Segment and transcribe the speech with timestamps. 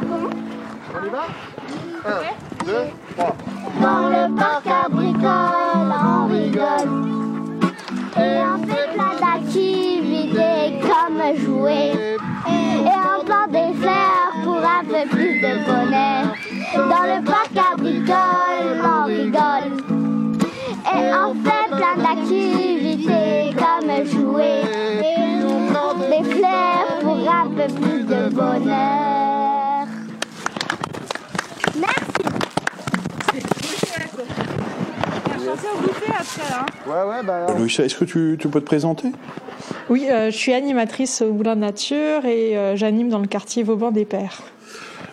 [0.00, 1.26] On y va.
[3.80, 6.90] Dans le parc agricole, on rigole.
[8.16, 11.92] Et on fait plein d'activités comme jouer.
[12.46, 16.24] Et on plante des fleurs pour un peu plus de bonheur.
[16.74, 19.68] Dans le parc agricole, on rigole.
[20.94, 24.62] Et on fait plein d'activités comme jouer.
[25.02, 29.27] Et on plante des fleurs pour un peu plus de bonheur.
[36.86, 37.46] Ouais, ouais, bah.
[37.56, 39.12] Louisa, est-ce que tu, tu peux te présenter?
[39.90, 43.62] Oui, euh, je suis animatrice au Moulin de Nature et euh, j'anime dans le quartier
[43.62, 44.42] Vauban des Pères.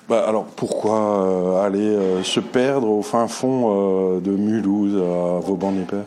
[0.10, 5.40] bah, Alors, pourquoi euh, aller euh, se perdre au fin fond euh, de Mulhouse à
[5.40, 6.06] Vauban-des-Pères?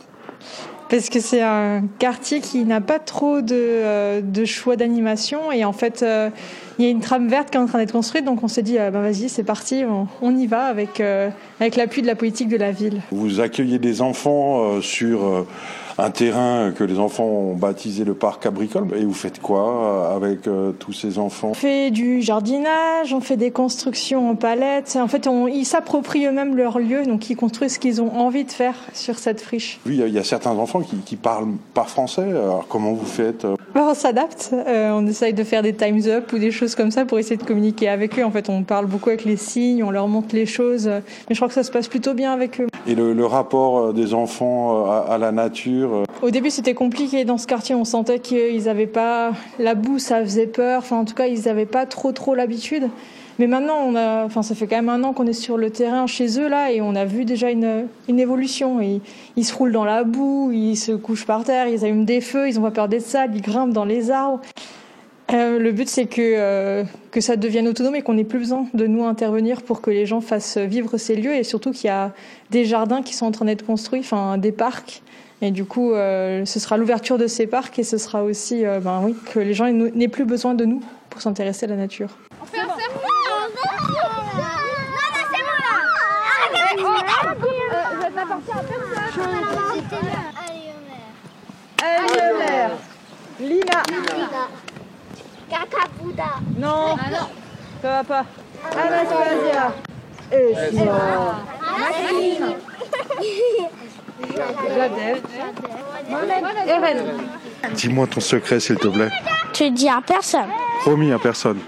[0.89, 5.63] Parce que c'est un quartier qui n'a pas trop de, euh, de choix d'animation et
[5.63, 6.31] en fait, euh,
[6.79, 8.63] il y a une trame verte qui est en train d'être construite, donc on s'est
[8.63, 10.99] dit, euh, bah, vas-y, c'est parti, on, on y va avec,
[11.59, 13.01] avec l'appui de la politique de la ville.
[13.11, 15.45] Vous accueillez des enfants sur
[15.99, 18.87] un terrain que les enfants ont baptisé le parc agricole.
[18.95, 21.49] Et vous faites quoi euh, avec euh, tous ces enfants?
[21.49, 24.97] On fait du jardinage, on fait des constructions en palettes.
[25.01, 28.45] En fait, on, ils s'approprient eux-mêmes leur lieu, donc ils construisent ce qu'ils ont envie
[28.45, 29.79] de faire sur cette friche.
[29.85, 32.23] Oui, il y a- il y a certains enfants qui, qui parlent pas français.
[32.23, 33.55] Alors, comment vous faites euh?
[33.75, 36.89] Alors, on s'adapte, euh, on essaye de faire des times up ou des choses comme
[36.91, 38.23] ça pour essayer de communiquer avec eux.
[38.23, 41.35] En fait, on parle beaucoup avec les signes, on leur montre les choses, mais je
[41.35, 42.67] crois que ça se passe plutôt bien avec eux.
[42.87, 46.49] Et le, le rapport euh, des enfants euh, à, à la nature euh, Au début,
[46.49, 47.75] c'était compliqué dans ce quartier.
[47.75, 50.79] On sentait qu'ils n'avaient pas la boue, ça faisait peur.
[50.79, 52.89] Enfin, en tout cas, ils n'avaient pas trop trop l'habitude.
[53.37, 55.69] Mais maintenant, on a, enfin, ça fait quand même un an qu'on est sur le
[55.69, 58.81] terrain chez eux là, et on a vu déjà une, une évolution.
[58.81, 62.49] Ils, se roulent dans la boue, ils se couchent par terre, ils allument des feux,
[62.49, 64.41] ils ont pas peur d'être sales, ils grimpent dans les arbres.
[65.31, 68.67] Euh, le but, c'est que, euh, que ça devienne autonome et qu'on n'ait plus besoin
[68.73, 71.91] de nous intervenir pour que les gens fassent vivre ces lieux et surtout qu'il y
[71.91, 72.13] a
[72.49, 75.03] des jardins qui sont en train d'être construits, enfin des parcs.
[75.41, 78.79] Et du coup, euh, ce sera l'ouverture de ces parcs et ce sera aussi euh,
[78.79, 82.09] ben, oui, que les gens n'aient plus besoin de nous pour s'intéresser à la nature.
[93.39, 93.83] Lina
[95.49, 96.23] Cacapuda.
[96.57, 96.95] Non
[97.81, 98.25] Ça va pas
[98.71, 99.73] Anastasia
[100.31, 100.55] Et
[104.75, 105.21] Jadel
[106.67, 106.97] Eren
[107.73, 109.09] Dis-moi ton secret, s'il te plaît.
[109.53, 110.49] Tu dis à personne.
[110.81, 111.59] Promis à personne.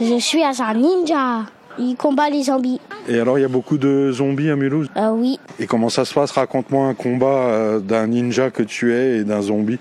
[0.00, 1.44] Je suis un ninja.
[1.78, 2.80] Il combat les zombies.
[3.08, 4.88] Et alors, il y a beaucoup de zombies à Mulhouse?
[4.96, 5.40] Euh, oui.
[5.58, 6.30] Et comment ça se passe?
[6.32, 9.78] Raconte-moi un combat euh, d'un ninja que tu es et d'un zombie.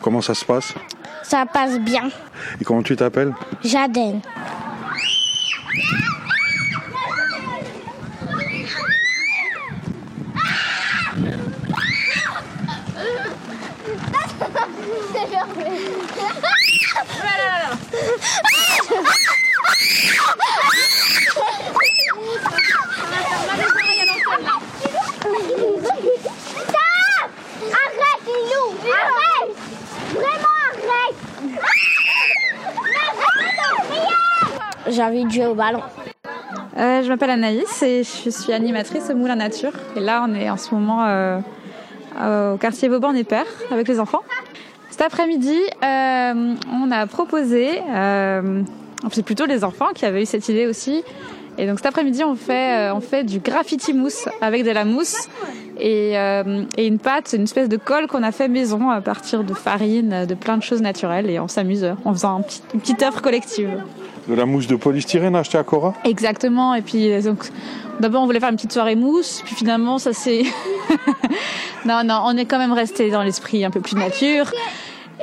[0.00, 0.72] Comment ça se passe?
[1.28, 2.08] Ça passe bien.
[2.60, 4.20] Et comment tu t'appelles Jaden.
[25.96, 27.30] Stop
[27.72, 29.56] Arrête, Lilou Arrête
[30.14, 31.16] Vraiment arrête
[34.88, 35.80] J'ai envie de au ballon.
[36.78, 39.72] Euh, je m'appelle Anaïs et je suis animatrice au Moulin Nature.
[39.96, 44.00] Et là, on est en ce moment euh, au quartier Vauban des Pères avec les
[44.00, 44.22] enfants.
[44.90, 48.62] Cet après-midi, euh, on a proposé, euh,
[49.10, 51.02] c'est plutôt les enfants qui avaient eu cette idée aussi.
[51.58, 54.84] Et donc cet après-midi, on fait, euh, on fait du graffiti mousse avec de la
[54.84, 55.28] mousse
[55.78, 59.44] et, euh, et une pâte, une espèce de colle qu'on a fait maison à partir
[59.44, 61.30] de farine, de plein de choses naturelles.
[61.30, 62.42] Et on s'amuse en faisant
[62.74, 63.70] une petite œuvre collective.
[64.28, 66.74] De la mousse de polystyrène achetée à Cora Exactement.
[66.74, 67.48] Et puis, euh, donc,
[68.00, 69.42] d'abord, on voulait faire une petite soirée mousse.
[69.44, 70.42] Puis finalement, ça c'est.
[71.84, 74.50] non, non, on est quand même resté dans l'esprit un peu plus nature.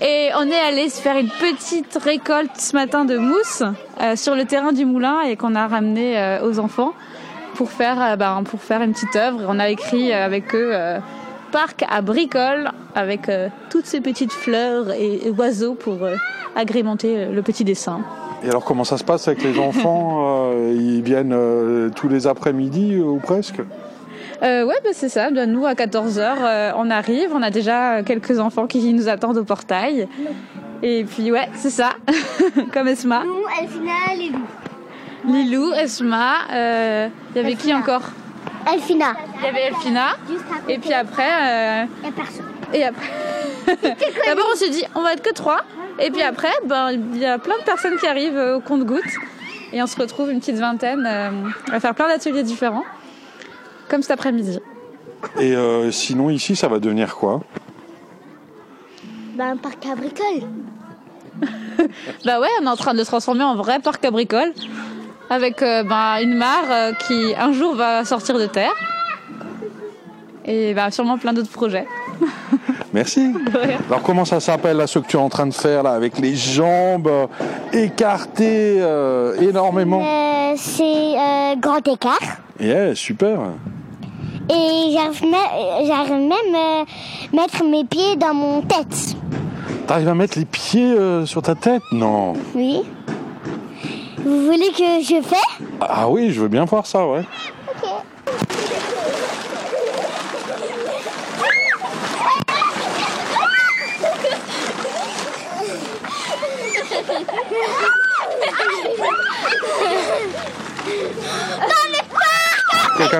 [0.01, 3.63] Et on est allé se faire une petite récolte ce matin de mousse
[4.01, 6.93] euh, sur le terrain du moulin et qu'on a ramené euh, aux enfants
[7.55, 9.41] pour faire, ben, pour faire une petite œuvre.
[9.47, 10.73] On a écrit avec eux
[11.51, 13.29] parc à bricole avec
[13.69, 15.99] toutes ces petites fleurs et, oiseaux pour
[16.55, 18.01] agrémenter le petit dessin.
[18.43, 20.21] Et alors, comment ça se passe avec les enfants
[20.53, 23.61] Euh, Ils viennent euh, tous les après-midi euh, ou presque?
[24.41, 25.31] Euh, ouais, bah, c'est ça.
[25.31, 27.29] Bah, nous, à 14h, on arrive.
[27.33, 30.07] On a déjà quelques enfants qui nous attendent au portail.
[30.81, 31.91] Et puis, ouais, c'est ça.
[32.73, 33.23] Comme Esma.
[33.25, 34.39] Nous, Elfina, Lilou.
[35.25, 36.33] Lilou, Esma.
[36.51, 38.01] euh, Il y avait qui encore?
[38.73, 39.13] Elfina.
[39.39, 40.07] Il y avait Elfina.
[40.67, 41.23] Et puis après...
[41.23, 42.45] euh, Il y a personne.
[42.73, 43.07] et après...
[44.27, 45.61] D'abord, on s'est dit, on va être que trois.
[45.99, 49.03] Et puis après, ben, il y a plein de personnes qui arrivent euh, au compte-gouttes.
[49.71, 52.83] Et on se retrouve une petite vingtaine à faire plein d'ateliers différents,
[53.89, 54.59] comme cet après-midi.
[55.39, 55.55] Et
[55.89, 57.41] sinon, ici, ça va devenir quoi?
[59.35, 60.47] Ben, Un parc à bricoles.
[62.23, 64.53] bah ouais, on est en train de se transformer en vrai parc à bricoles
[65.31, 68.75] avec ben, une mare qui un jour va sortir de terre
[70.45, 71.87] et bah, sûrement plein d'autres projets.
[72.93, 73.33] Merci.
[73.89, 76.19] Alors comment ça s'appelle là ce que tu es en train de faire là avec
[76.19, 77.25] les jambes euh,
[77.73, 81.15] écartées euh, énormément euh, C'est
[81.59, 82.19] grand écart.
[82.59, 83.39] Yeah, super.
[84.49, 86.83] Et j'arrive même à
[87.35, 89.15] mettre mes pieds dans mon tête.
[89.87, 91.81] T'arrives à mettre les pieds sur ta tête?
[91.91, 92.33] Non.
[92.53, 92.81] Oui.
[94.23, 95.35] Vous voulez que je fais
[95.81, 97.23] Ah oui, je veux bien voir ça, ouais.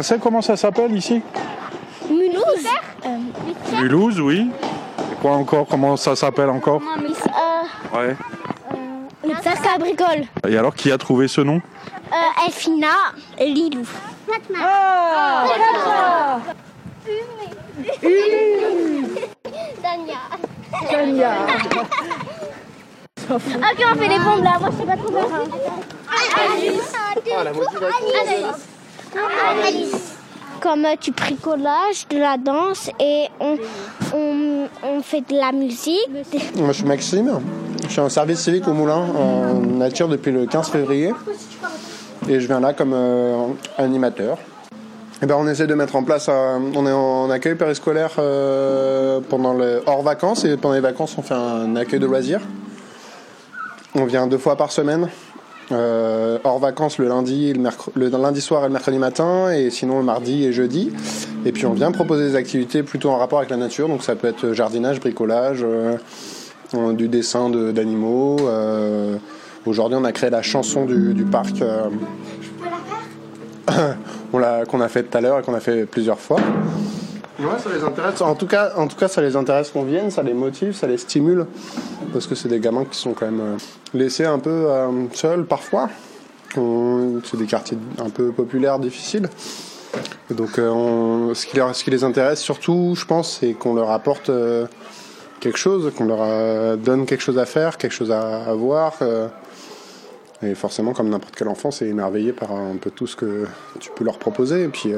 [0.02, 1.22] Sait comment ça s'appelle ici
[2.10, 2.68] Mulhouse.
[3.06, 4.50] Euh, Mulhouse, oui.
[5.00, 8.16] Et quoi encore Comment ça s'appelle encore euh, Ouais.
[8.74, 8.76] Euh,
[9.24, 10.26] le parc à bricole.
[10.50, 11.62] Et alors, qui a trouvé ce nom
[12.12, 12.88] euh, Elfina
[13.40, 13.88] Lilou.
[14.58, 16.40] Ah, ah
[19.82, 20.18] Dania.
[20.92, 21.36] Dania.
[23.30, 24.58] ok, on fait les bombes là.
[24.60, 25.18] Moi, je sais pas trop.
[26.52, 26.94] Alice.
[27.38, 28.06] Ah, la motivation.
[28.22, 28.73] Alice.
[30.60, 33.58] Comme tu bricolages, de la danse et on,
[34.14, 36.10] on, on, fait de la musique.
[36.56, 37.40] Moi, je suis Maxime.
[37.84, 41.12] Je suis en service civique au Moulin en nature depuis le 15 février.
[42.30, 44.38] Et je viens là comme euh, animateur.
[45.22, 49.20] Et ben, on essaie de mettre en place, euh, on est en accueil périscolaire euh,
[49.30, 49.56] pendant
[49.86, 52.42] hors vacances et pendant les vacances on fait un accueil de loisirs.
[53.96, 55.10] On vient deux fois par semaine
[55.72, 60.04] euh, hors vacances le lundi, le, lundi soir et le mercredi matin, et sinon le
[60.04, 60.92] mardi et jeudi.
[61.46, 64.16] Et puis on vient proposer des activités plutôt en rapport avec la nature, donc ça
[64.16, 65.98] peut être jardinage, bricolage, euh,
[66.94, 68.38] du dessin d'animaux.
[68.42, 69.18] Euh,
[69.66, 71.56] aujourd'hui on a créé la chanson du, parc.
[74.32, 76.40] qu'on a fait tout à l'heure et qu'on a fait plusieurs fois.
[78.22, 80.88] En tout cas, en tout cas, ça les intéresse qu'on vienne, ça les motive, ça
[80.88, 81.46] les stimule,
[82.12, 83.58] parce que c'est des gamins qui sont quand même euh,
[83.94, 85.90] laissés un peu euh, seuls parfois.
[86.56, 89.28] C'est des quartiers un peu populaires, difficiles.
[90.30, 94.30] donc, euh, ce, qui les intéresse surtout, je pense, c'est qu'on leur apporte
[95.40, 98.94] quelque chose, qu'on leur donne quelque chose à faire, quelque chose à, voir.
[100.44, 103.48] et forcément, comme n'importe quel enfant, c'est émerveillé par un peu tout ce que
[103.80, 104.66] tu peux leur proposer.
[104.66, 104.94] Et puis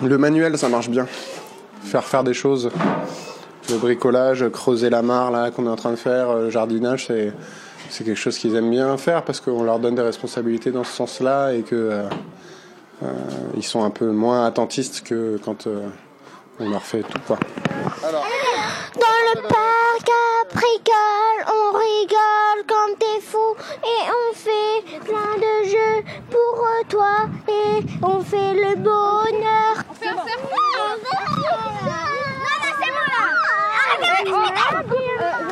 [0.00, 1.06] le manuel, ça marche bien.
[1.82, 2.70] Faire faire des choses.
[3.70, 8.04] Le bricolage, creuser la mare là qu'on est en train de faire, le jardinage, c'est
[8.04, 11.52] quelque chose qu'ils aiment bien faire parce qu'on leur donne des responsabilités dans ce sens-là
[11.52, 12.02] et que euh,
[13.02, 13.12] euh,
[13.56, 15.88] ils sont un peu moins attentistes que quand euh,
[16.60, 17.38] on leur fait tout quoi.
[18.02, 25.68] Dans le parc à bricole, on rigole comme t'es fou et on fait plein de
[25.68, 29.84] jeux pour toi et on fait le bonheur.
[29.90, 31.20] On fait, on fait, Non, non,
[32.80, 32.92] c'est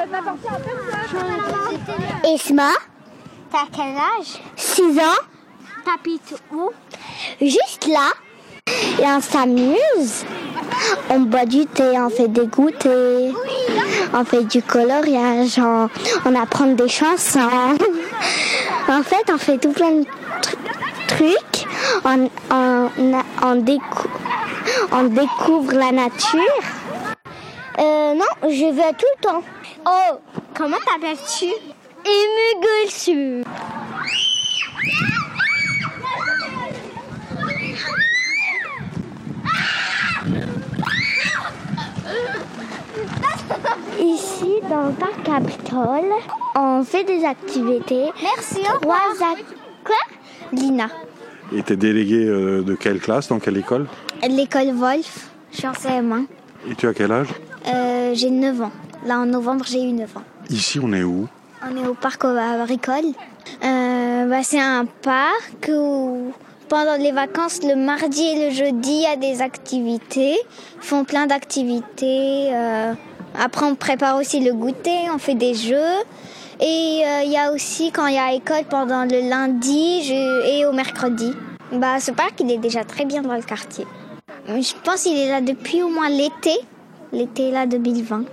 [0.06, 0.34] moi là.
[2.24, 2.72] Isma,
[3.50, 4.40] t'as quel âge?
[4.56, 5.22] 6 ans.
[5.84, 6.70] T'habites où?
[7.40, 8.12] Juste là.
[9.00, 10.24] Et on s'amuse.
[11.10, 13.32] On boit du thé, on fait des goûters,
[14.14, 15.58] on fait du coloriage,
[16.24, 17.40] on, apprend des chansons.
[18.88, 20.06] En fait, on fait tout plein de
[21.08, 21.66] trucs.
[22.04, 22.28] On,
[23.42, 26.40] on, découvre la nature.
[27.78, 29.42] Euh, non, je vais tout le temps.
[29.86, 30.18] Oh,
[30.54, 31.50] comment t'appelles-tu?
[32.04, 33.44] Emugulsu.
[44.00, 46.10] Ici, dans le parc Capitole,
[46.56, 48.10] on fait des activités.
[48.22, 48.96] Merci, Trois
[49.84, 49.96] Quoi?
[50.52, 50.88] Lina.
[51.54, 53.86] Et t'es déléguée euh, de quelle classe, dans quelle école?
[54.28, 56.24] L'école Wolf, je suis en CM1.
[56.70, 57.28] Et tu as quel âge?
[57.66, 58.72] Euh, J'ai 9 ans.
[59.04, 60.22] Là, en novembre, j'ai eu 9 ans.
[60.48, 61.28] Ici, on est où
[61.68, 63.12] On est au parc agricole.
[63.64, 66.32] Euh, bah, c'est un parc où
[66.68, 70.36] pendant les vacances, le mardi et le jeudi, il y a des activités.
[70.76, 72.50] Ils font plein d'activités.
[72.52, 72.94] Euh,
[73.38, 75.98] après, on prépare aussi le goûter, on fait des jeux.
[76.60, 80.12] Et euh, il y a aussi quand il y a école pendant le lundi
[80.46, 81.32] et au mercredi.
[81.72, 83.86] Bah, ce parc, il est déjà très bien dans le quartier.
[84.46, 86.56] Je pense qu'il est là depuis au moins l'été,
[87.12, 88.24] l'été là 2020.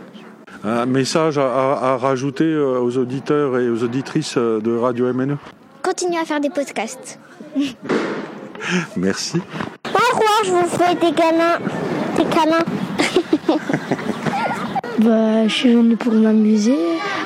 [0.64, 5.38] Un message à, rajouter euh, aux auditeurs et aux auditrices de Radio MNE
[5.90, 7.20] continuer à faire des podcasts.
[8.96, 9.42] Merci.
[9.86, 11.60] Au revoir, je vous ferai des câlins.
[12.16, 12.66] Des câlins.
[15.00, 16.78] Bah, je suis venue pour m'amuser,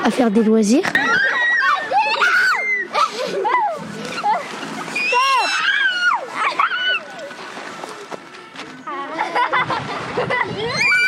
[0.06, 0.84] à faire des loisirs.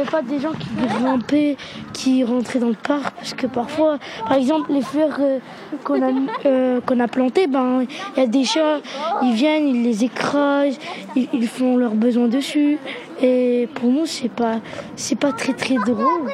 [0.00, 1.56] avait pas des gens qui grimpaient,
[1.92, 5.38] qui rentraient dans le parc, parce que parfois, par exemple, les fleurs euh,
[5.84, 6.10] qu'on a,
[6.46, 7.84] euh, qu'on a plantées, ben,
[8.16, 8.80] il y a des chats,
[9.22, 10.78] ils viennent, ils les écrasent,
[11.16, 12.78] ils, ils font leurs besoins dessus.
[13.22, 14.60] Et pour nous, c'est pas,
[14.96, 16.28] c'est pas très très drôle.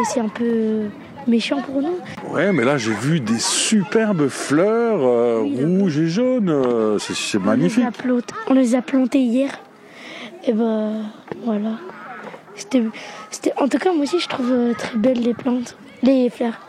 [0.00, 0.84] Et c'est un peu
[1.26, 1.98] méchant pour nous.
[2.32, 6.48] Ouais, mais là j'ai vu des superbes fleurs euh, rouges et jaunes.
[6.48, 7.84] euh, c'est- c'est On magnifique.
[8.04, 9.50] les a on les a plantés hier.
[10.46, 11.02] Et ben
[11.44, 11.72] voilà.
[12.60, 12.82] C'était,
[13.30, 16.60] c'était, en tout cas, moi aussi, je trouve euh, très belles les plantes, les fleurs.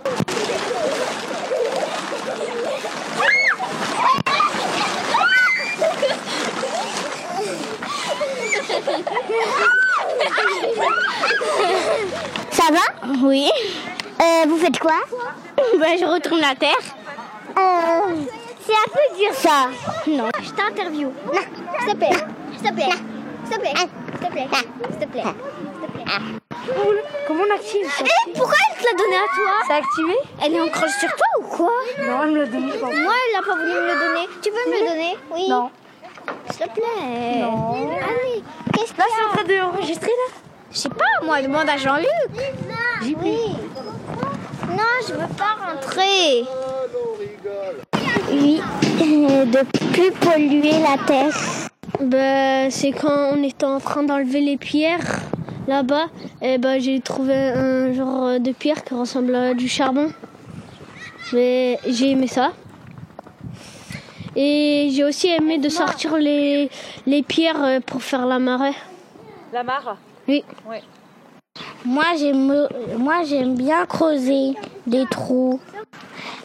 [12.51, 13.17] Ça va?
[13.21, 13.50] Oui.
[14.21, 14.93] Euh, vous faites quoi?
[15.77, 16.71] Bah, Je retourne la terre.
[17.57, 18.15] Euh,
[18.65, 19.69] c'est un peu dur ça.
[20.07, 20.29] Non.
[20.41, 21.12] Je t'interview.
[21.33, 21.41] Non,
[21.79, 22.17] s'il te plaît.
[22.53, 22.89] S'il te plaît.
[23.45, 23.89] S'il te plaît.
[24.21, 24.47] S'il te plaît.
[24.53, 25.23] S'il te plaît.
[25.23, 26.05] S'il te plaît.
[27.27, 30.13] Comment on active ça Eh, pourquoi elle te l'a donné à toi C'est activé
[30.43, 31.71] Elle est en croche sur toi ou quoi?
[32.05, 32.77] Non, elle me l'a donné.
[32.77, 34.29] Moi, elle n'a pas voulu me le donner.
[34.41, 35.17] Tu peux me le donner?
[35.31, 35.49] Oui.
[35.49, 35.69] Non.
[36.51, 37.39] S'il te plaît.
[37.41, 37.73] Non.
[37.73, 38.43] Allez.
[38.73, 40.33] Qu'est-ce Là, qu'il y c'est en train d'enregistrer là
[40.71, 42.07] Je sais pas, moi, demande à Jean-Luc.
[43.01, 43.55] J'y Oui.
[44.69, 46.45] Non, je veux pas rentrer.
[48.29, 48.61] Oui,
[48.99, 51.33] de plus polluer la terre.
[52.01, 55.22] Ben, c'est quand on était en train d'enlever les pierres
[55.67, 56.08] là-bas,
[56.41, 60.12] et ben j'ai trouvé un genre de pierre qui ressemble à du charbon.
[61.31, 62.53] Mais j'ai aimé ça.
[64.36, 66.70] Et j'ai aussi aimé de sortir les,
[67.05, 68.75] les pierres euh, pour faire la marée.
[69.53, 69.98] La mare?
[70.27, 70.43] Oui.
[71.86, 72.67] Moi, j'aime,
[72.98, 74.55] moi, j'aime bien creuser
[74.88, 75.60] des trous.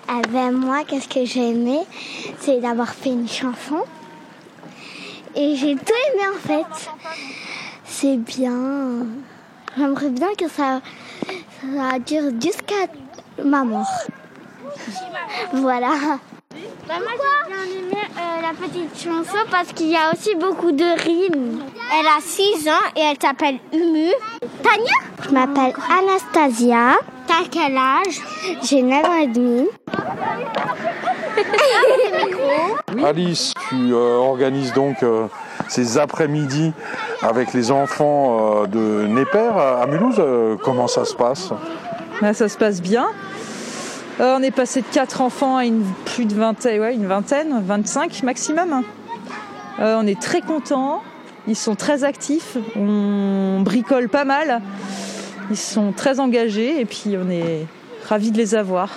[0.08, 1.78] Ah ben, moi, qu'est-ce que j'ai aimé?
[2.40, 3.84] C'est d'avoir fait une chanson.
[5.36, 6.90] Et j'ai tout aimé en fait.
[7.84, 9.06] C'est bien.
[9.76, 10.80] J'aimerais bien que ça,
[11.60, 12.86] ça dure jusqu'à
[13.44, 13.86] ma mort.
[15.52, 15.88] Voilà.
[15.88, 16.18] moi,
[16.88, 21.62] j'ai bien aimé euh, la petite chanson parce qu'il y a aussi beaucoup de rimes.
[21.92, 24.12] Elle a 6 ans et elle s'appelle Umu.
[24.62, 24.94] Tania?
[25.22, 26.98] Je m'appelle Anastasia.
[27.26, 28.20] T'as quel âge?
[28.62, 29.68] J'ai 9 ans et demi.
[33.04, 35.26] Alice, tu euh, organises donc euh,
[35.68, 36.72] ces après-midi
[37.22, 40.22] avec les enfants euh, de Népère à Mulhouse.
[40.62, 41.50] Comment ça se passe?
[42.20, 43.06] Là, ça se passe bien.
[44.18, 48.22] On est passé de 4 enfants à une, plus de vingtaine, ouais, une vingtaine, 25
[48.22, 48.82] maximum.
[49.78, 51.02] On est très contents.
[51.46, 52.56] Ils sont très actifs.
[52.76, 54.62] On bricole pas mal.
[55.50, 57.66] Ils sont très engagés et puis on est
[58.08, 58.88] ravis de les avoir.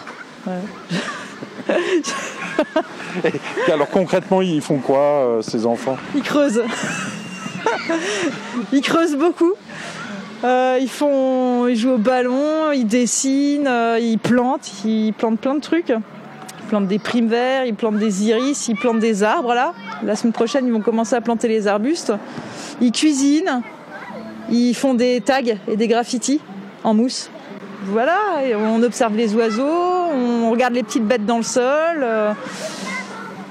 [0.47, 0.53] Ouais.
[3.67, 5.97] Et alors concrètement, ils font quoi euh, ces enfants?
[6.15, 6.63] Ils creusent.
[8.71, 9.53] ils creusent beaucoup.
[10.43, 15.55] Euh, ils font, ils jouent au ballon, ils dessinent, euh, ils plantent, ils plantent plein
[15.55, 15.89] de trucs.
[15.89, 19.73] Ils plantent des primes verts, ils plantent des iris, ils plantent des arbres là.
[20.03, 22.13] La semaine prochaine, ils vont commencer à planter les arbustes.
[22.79, 23.61] Ils cuisinent,
[24.49, 26.39] ils font des tags et des graffitis
[26.83, 27.29] en mousse.
[27.85, 32.33] Voilà, et on observe les oiseaux, on regarde les petites bêtes dans le sol, euh,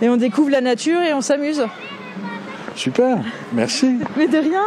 [0.00, 1.64] et on découvre la nature et on s'amuse.
[2.78, 3.18] Super,
[3.52, 3.96] merci.
[4.16, 4.62] Mais de rien.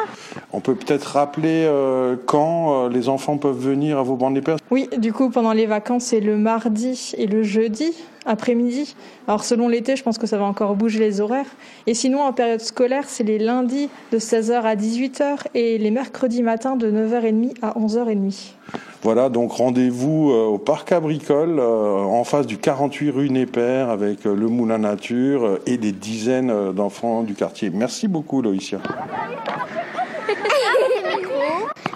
[0.52, 4.58] On peut peut-être rappeler euh, quand euh, les enfants peuvent venir à vos bancs Népère
[4.70, 7.94] Oui, du coup, pendant les vacances, c'est le mardi et le jeudi
[8.26, 8.98] après-midi.
[9.30, 11.46] Alors, selon l'été, je pense que ça va encore bouger les horaires.
[11.88, 16.44] Et sinon, en période scolaire, c'est les lundis de 16h à 18h et les mercredis
[16.44, 18.56] matins de 9h30 à 11h30.
[19.04, 24.28] Voilà, donc rendez-vous euh, au parc agricole euh, en face du 48 rue Népère avec
[24.28, 27.72] euh, le moulin nature euh, et des dizaines euh, d'enfants du quartier.
[27.72, 28.78] Merci beaucoup Loïcia.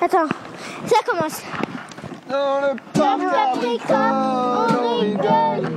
[0.02, 0.26] Attends,
[0.88, 1.44] ça commence.
[2.28, 3.22] Dans le parc
[3.54, 5.70] agricole, on rigole.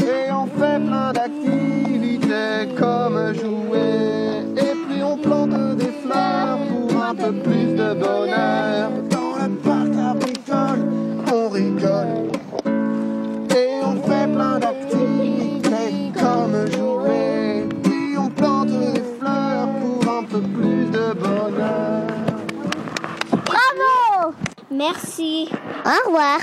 [0.00, 1.49] Et on fait plein d'activités
[24.92, 25.48] Merci.
[25.84, 26.40] Au revoir.